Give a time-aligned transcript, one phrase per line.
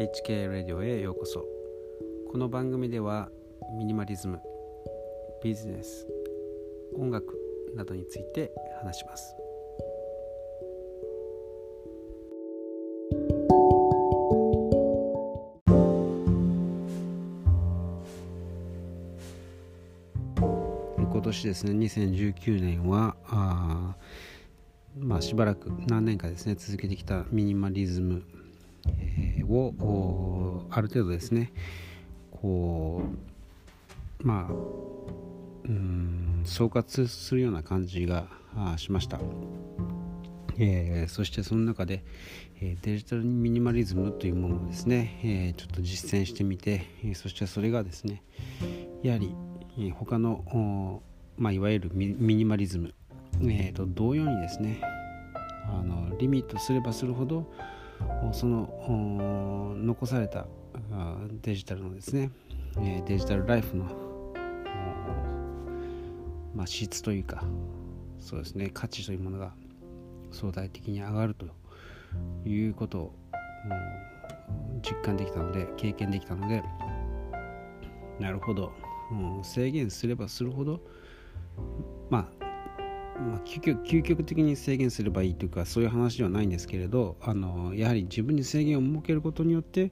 [0.00, 1.44] HK ラディオへようこそ。
[2.32, 3.28] この番組では
[3.76, 4.40] ミニマリズム
[5.44, 6.06] ビジネス
[6.96, 7.38] 音楽
[7.76, 8.50] などについて
[8.82, 9.36] 話します。
[20.96, 23.96] 今年ですね2019年はあ
[24.96, 28.22] まあしばらく何年かですね続けてきたミニマリズム、
[28.86, 31.52] え、をある程度ですね
[32.30, 33.02] こ
[34.22, 34.52] うまあ
[35.64, 38.28] うん総括するような感じが
[38.76, 39.20] しました、
[40.58, 42.02] えー、そしてその中で、
[42.60, 48.22] えデジタルミニマリズムというものをですね、え、ちょっと実践してみて、えそしてそれがですね
[49.02, 49.34] やはり
[49.92, 51.02] 他の、
[51.36, 52.94] まあ、いわゆるミニマリズム、
[53.42, 54.80] えー、と同様にですね
[55.68, 57.50] あのリミットすればするほど
[58.32, 60.46] その残された
[61.42, 62.30] デジタルのですね
[63.06, 63.84] デジタルライフの、
[66.54, 67.42] まあ、質というか
[68.18, 69.52] そうですね価値というものが
[70.32, 71.46] 相対的に上がると
[72.48, 73.14] いうことを
[74.82, 76.62] 実感できたので経験できたので
[78.18, 78.70] なるほど、
[79.42, 80.80] 制限すればするほど、
[82.10, 82.49] まあ、
[83.20, 89.90] まあ、究極究極的に制限すればいいというかそういう話ではないんですけれどあのやはり自分に制限を設けることによって、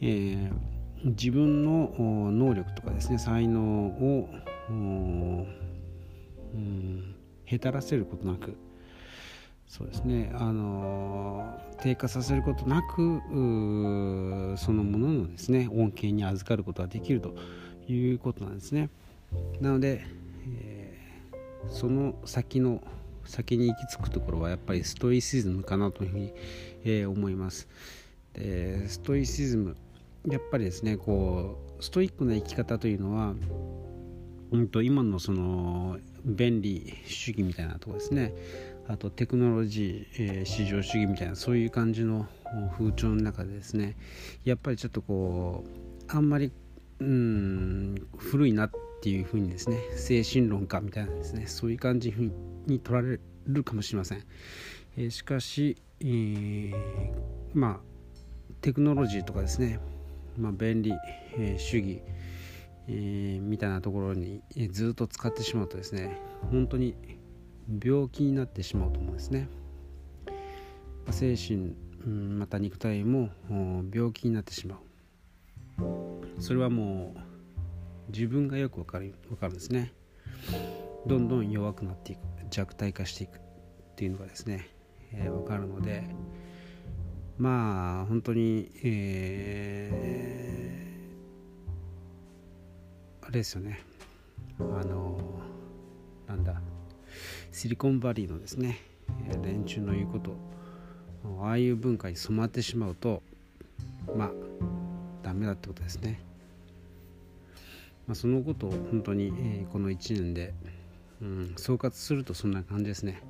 [0.00, 0.52] えー、
[1.04, 1.92] 自分の
[2.30, 4.28] 能力とかですね才能を、
[4.70, 5.46] うん、
[7.44, 8.56] へたらせることなく
[9.68, 13.22] そうですねあの低下させることなく
[14.58, 17.34] そのもののですね恩恵に預かることができると
[17.88, 18.90] いうことなんですね。
[19.60, 20.04] なので、
[20.46, 20.71] えー、
[21.70, 22.82] その先の
[23.24, 26.34] 先に行き着くところはやっぱりストイシズムかなというふうに、
[26.84, 27.68] えー、思います。
[28.34, 29.76] でストイシズム
[30.28, 33.34] やっぱりですねこうストイックな生き方というのは、
[34.52, 38.32] うんと、今のその便利主義みたいなとこですね
[38.88, 42.26] あとテクノロジー、えー、市場主義みたいなそういう感じの
[42.78, 43.96] 風潮の中でですね
[44.44, 46.52] やっぱりちょっとこうあんまり
[47.00, 52.14] うん古いなってていうふうにですね精神論家みたいなですねそういう感じ
[52.66, 53.18] に取られ
[53.48, 54.24] るかもしれません、
[54.96, 56.72] えー、しかし、えー、
[57.52, 57.80] まあ
[58.60, 59.80] テクノロジーとかですね、
[60.38, 60.92] まあ、便利、
[61.36, 62.00] えー、主義、
[62.86, 64.40] えー、みたいなところに
[64.70, 66.20] ずっと使ってしまうとですね
[66.52, 66.94] 本当に
[67.84, 69.48] 病気になってしまうと思うんですね。
[71.10, 71.74] 精神
[72.04, 73.30] また肉体も
[73.92, 74.78] 病気になってしまう。
[76.40, 77.31] それはもう
[78.08, 79.92] 自分がよくわかるわかるんですね
[81.06, 82.20] どんどん弱くなっていく
[82.50, 83.40] 弱体化していくっ
[83.96, 84.68] ていうのがですね、
[85.12, 86.04] えー、分かるので
[87.38, 93.80] まあ本当に、えー、あれですよね
[94.58, 95.18] あの
[96.28, 96.60] なんだ
[97.50, 98.80] シリコンバリーのですね
[99.42, 100.36] 連中の言うこと
[101.42, 103.22] ああいう文化に染まってしまうと
[104.16, 104.30] まあ
[105.22, 106.31] ダメだってことですね。
[108.06, 110.54] まあ、そのことを本当に、えー、この1年で、
[111.20, 113.22] うん、総括するとそんな感じですね。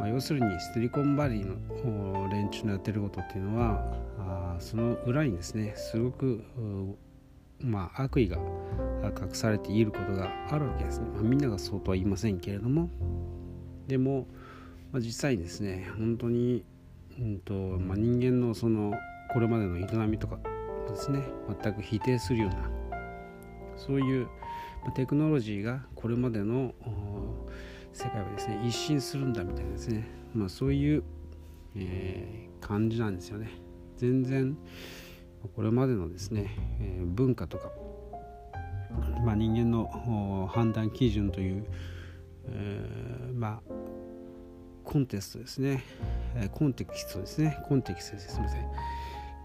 [0.00, 3.84] まあ、要するにシリコンバリーの連中のやってることっていうのは
[4.18, 6.42] あその裏にですねすごく
[7.62, 8.38] まあ、悪意が
[9.04, 11.08] 隠されていることがあるわけですね。
[11.12, 12.88] まあ、みんながそうとは言いませんけれども
[13.86, 14.26] でも、
[14.92, 16.64] まあ、実際にですね本当に、
[17.18, 18.94] うんとまあ、人間のその
[19.32, 20.38] これまでの営みとか
[20.88, 21.22] ですね
[21.62, 22.79] 全く否定するような
[23.86, 24.28] そういう
[24.94, 26.74] テクノロジーがこれまでの
[27.92, 31.02] 世界をですね一新するんだみたいなですね、まあ、そういう、
[31.76, 33.50] えー、感じなんですよね。
[33.96, 34.56] 全然
[35.54, 37.70] これまでのですね、えー、文化とか、
[39.24, 41.64] まあ、人間の判断基準という、
[42.46, 43.72] えー、まあ
[44.84, 45.84] コンテストですね、
[46.52, 47.58] コンテキストですね。
[47.68, 48.34] コンテキストです。
[48.34, 48.66] すません。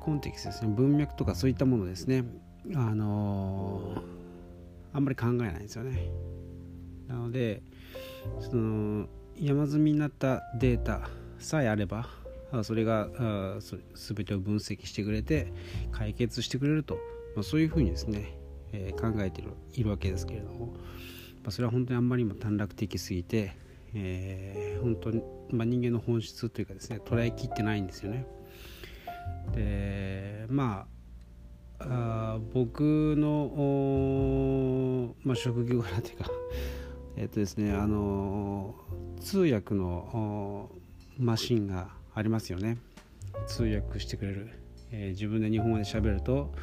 [0.02, 0.74] コンテキストですね。
[0.76, 2.24] 文脈とかそういったものですね。
[2.74, 4.02] あのー、
[4.96, 6.10] あんまり考えないんですよね
[7.08, 7.62] なので
[8.40, 9.08] その
[9.38, 12.08] 山積みになったデータさえあれば
[12.64, 13.10] それが
[13.60, 15.52] 全てを分析してくれて
[15.92, 16.96] 解決してくれると、
[17.36, 18.38] まあ、そういうふうにですね、
[18.72, 19.44] えー、考えて
[19.74, 20.74] いるわけですけれども、ま
[21.48, 23.58] あ、それは本当にあんまりにも短絡的すぎて、
[23.94, 25.22] えー、本当に、
[25.52, 28.26] まあ、人間の本質というかですね捉えきってないんですよね。
[29.54, 30.95] でまあ
[31.80, 36.32] あ僕の、まあ、職業柄というか
[37.18, 38.76] えっとですねあの
[39.20, 40.70] 通訳の
[41.18, 42.78] マシンがありますよね。
[43.48, 44.50] 通訳してくれる。
[44.92, 46.54] えー、自分で日本語で喋ると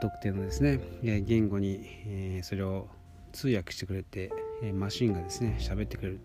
[0.00, 2.88] 特定のですね言語に、えー、それを
[3.32, 4.32] 通訳してくれて
[4.74, 6.20] マシンがですね喋ってくれる。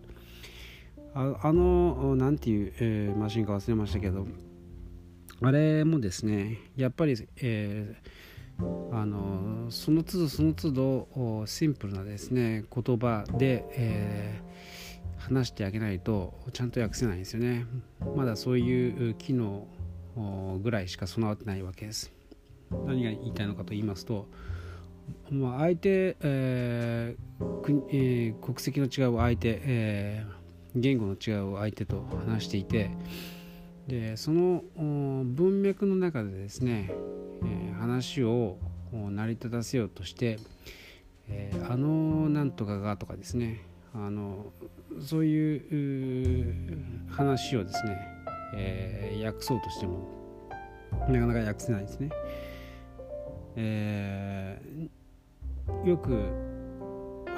[1.14, 4.26] ああの何ていう、えー、マシンか忘れましたけど
[5.42, 17.66] あれもですねやっぱり、えー、あのその都度その都度シンプルなですね言葉で、えー、話してあげないとちゃんと訳せないんですよね。
[18.16, 19.66] まだそういう機能
[20.62, 22.12] ぐらいしか備わってないわけです。
[22.86, 24.26] 何が言いたいのかと言いますと
[25.30, 32.90] まあ、相手、えー国えー、国籍の違う相手、えー、言語の違う相手と話していて
[33.86, 36.90] でその文脈の中でですね、
[37.42, 38.56] えー、話を
[38.92, 40.38] 成り立たせようとして、
[41.28, 43.60] えー、あのなんとかがとかですね
[43.94, 44.46] あの
[45.00, 46.76] そういう
[47.10, 47.98] 話をですね、
[48.56, 50.08] えー、訳そうとしても
[51.08, 52.10] なかなか訳せないですね。
[53.56, 56.18] えー、よく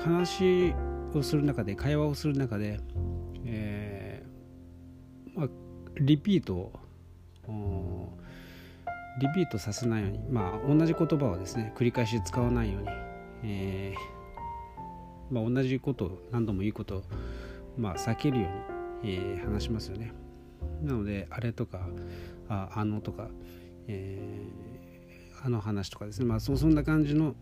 [0.02, 0.74] 話
[1.14, 2.80] をする中で会話をする中で、
[5.98, 6.72] リピートを
[9.18, 12.88] リピートさせないように、まあ、同じ言葉をですね繰り返し使わないように、
[13.44, 14.16] えー
[15.30, 17.02] まあ、同じことを何度も言うことを、
[17.76, 18.48] まあ、避けるよ
[19.02, 20.12] うに、えー、話しますよね。
[20.82, 21.88] なのであれとか
[22.48, 23.28] ああのとか、
[23.88, 27.34] えー、あの話とかですね、まあ、そそんな感じの、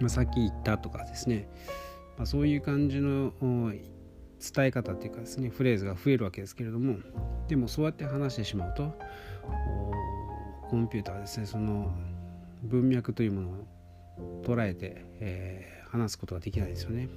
[0.00, 1.48] まあ、さっき言ったとかですね、
[2.16, 3.32] まあ、そういう感じの
[4.40, 6.96] 伝え方っていうかですねフレーズが増えるわけですけれども
[7.48, 8.92] でもそうやって話してしまうと
[10.68, 11.94] コンピューターはですねその
[12.62, 17.08] 文脈というものを捉えて、えー、話すことができないですよね。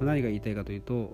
[0.00, 1.12] 何が言いたいかというと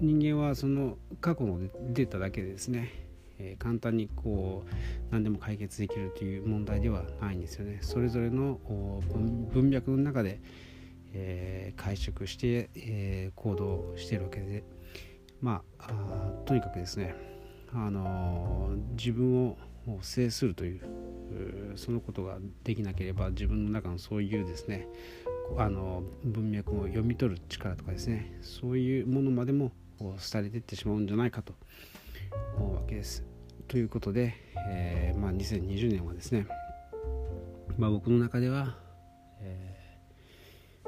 [0.00, 1.58] 人間はその過去の
[1.92, 2.90] データだけでですね、
[3.38, 4.72] えー、簡単にこう
[5.10, 7.78] 何でも解決できるという問題ではないんですよね。
[7.80, 8.58] それぞれの
[9.52, 10.40] 文脈の中で、
[11.14, 14.64] えー、解釈して、えー、行動してるわけで
[15.40, 15.92] まあ
[16.46, 17.14] とにかくですね、
[17.72, 19.56] あの、自分を
[20.00, 20.80] 制するという
[21.76, 24.88] そのことができなければ自分の中のそういうですね
[25.58, 29.72] あの文脈を読み取る力とかですねそういうものまでも
[30.32, 31.52] 廃れていってしまうんじゃないかと
[32.56, 33.24] 思うわけです。
[33.68, 34.34] ということで、
[34.68, 36.46] えーまあ、2020年はですね、
[37.78, 38.76] まあ、僕の中では、
[39.40, 39.73] えー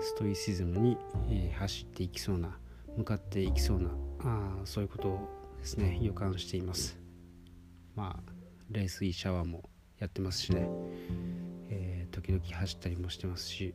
[0.07, 0.97] ストイシズムに、
[1.29, 2.57] え、走っていきそうな
[2.97, 5.99] 向かっていきそうなあそういうことをですね。
[6.01, 6.97] 予感しています。
[7.97, 8.33] まあ
[8.71, 9.69] 冷水シャワーも
[9.99, 10.69] やってますしね、
[11.71, 13.75] えー、時々走ったりもしてますし。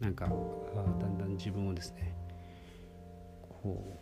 [0.00, 0.32] なんかだ
[0.82, 2.16] んだん自分をですね
[3.62, 3.96] こ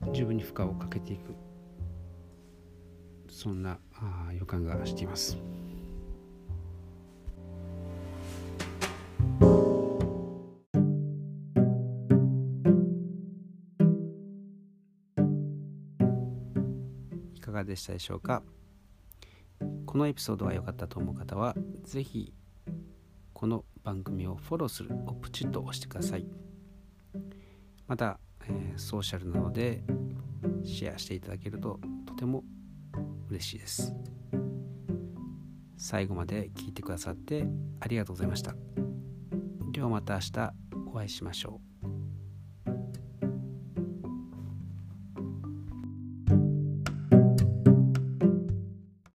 [0.00, 1.34] う自分に負荷をかけていく。
[3.28, 3.78] そんな
[4.32, 5.36] 予感がしています。
[17.46, 18.42] かがでしたでしょうか？
[19.86, 21.54] このエピソードが良かったと思う方は
[21.84, 22.34] 是非
[23.32, 26.26] この番組をフォローするをプチッと押してください。
[27.86, 29.84] また、えー、ソーシャルなので
[30.64, 32.42] シェアしていただけるととても
[33.30, 33.94] 嬉しいです。
[35.78, 37.46] 最後まで聞いてくださって
[37.80, 38.54] ありがとうございました。
[39.70, 40.52] ではまた明日
[40.86, 41.75] お会いしましょう。